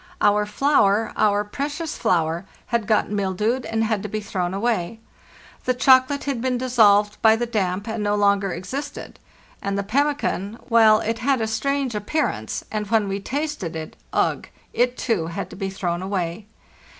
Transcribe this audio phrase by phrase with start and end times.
[0.19, 4.99] Our flour—our precious had got mildewed, and had to be thrown away.
[4.99, 9.19] flour The chocolate had been dissolved by the damp, and no longer existed;
[9.61, 14.47] and the pemmican—well, it had a strange appearance, and when we tasted it—ugh!
[14.73, 16.47] It too had to be thrown away.